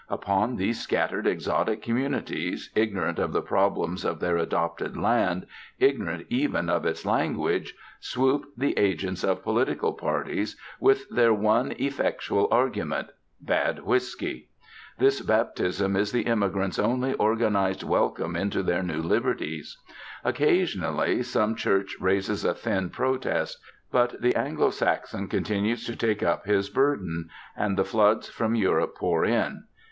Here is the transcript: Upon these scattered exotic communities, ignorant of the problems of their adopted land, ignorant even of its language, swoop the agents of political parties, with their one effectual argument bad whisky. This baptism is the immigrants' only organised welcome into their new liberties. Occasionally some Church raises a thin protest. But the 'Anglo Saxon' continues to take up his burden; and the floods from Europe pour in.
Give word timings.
Upon 0.09 0.55
these 0.55 0.81
scattered 0.81 1.27
exotic 1.27 1.83
communities, 1.83 2.71
ignorant 2.73 3.19
of 3.19 3.33
the 3.33 3.41
problems 3.43 4.03
of 4.03 4.19
their 4.19 4.35
adopted 4.35 4.97
land, 4.97 5.45
ignorant 5.77 6.25
even 6.27 6.71
of 6.71 6.87
its 6.87 7.05
language, 7.05 7.75
swoop 7.99 8.47
the 8.57 8.75
agents 8.79 9.23
of 9.23 9.43
political 9.43 9.93
parties, 9.93 10.59
with 10.79 11.07
their 11.11 11.35
one 11.35 11.73
effectual 11.77 12.47
argument 12.49 13.09
bad 13.39 13.83
whisky. 13.85 14.49
This 14.97 15.21
baptism 15.21 15.95
is 15.95 16.11
the 16.11 16.23
immigrants' 16.23 16.79
only 16.79 17.13
organised 17.19 17.83
welcome 17.83 18.35
into 18.35 18.63
their 18.63 18.81
new 18.81 19.03
liberties. 19.03 19.77
Occasionally 20.23 21.21
some 21.21 21.53
Church 21.53 21.95
raises 21.99 22.43
a 22.43 22.55
thin 22.55 22.89
protest. 22.89 23.59
But 23.91 24.19
the 24.19 24.35
'Anglo 24.35 24.71
Saxon' 24.71 25.27
continues 25.27 25.85
to 25.85 25.95
take 25.95 26.23
up 26.23 26.47
his 26.47 26.71
burden; 26.71 27.29
and 27.55 27.77
the 27.77 27.85
floods 27.85 28.27
from 28.27 28.55
Europe 28.55 28.95
pour 28.95 29.25
in. 29.25 29.65